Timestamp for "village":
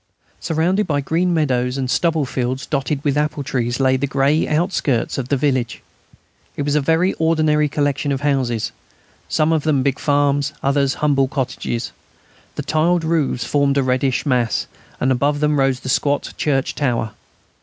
5.37-5.83